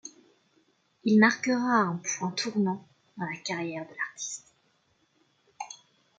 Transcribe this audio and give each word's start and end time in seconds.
Il 1.03 1.19
marquera 1.19 1.59
un 1.75 2.01
point 2.17 2.31
tournant 2.31 2.87
dans 3.17 3.23
la 3.27 3.37
carrière 3.43 3.83
de 3.83 3.93
l’artiste. 3.93 4.47